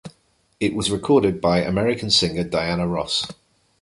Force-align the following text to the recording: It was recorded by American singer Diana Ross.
It 0.59 0.73
was 0.73 0.89
recorded 0.89 1.39
by 1.39 1.59
American 1.59 2.09
singer 2.09 2.43
Diana 2.43 2.87
Ross. 2.87 3.27